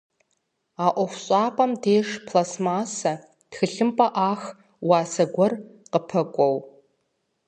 А 0.83 0.87
ӏуэхущӏапӏэм 0.95 1.71
абдж, 1.75 2.09
пластмассэ, 2.25 3.13
тхылъымпӏэ 3.49 4.07
ӏах, 4.15 4.41
уасэ 4.87 5.25
гуэр 5.33 5.53
къыпэкӏуэу. 5.91 6.57